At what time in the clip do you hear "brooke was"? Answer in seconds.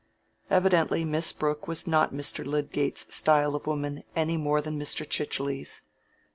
1.31-1.85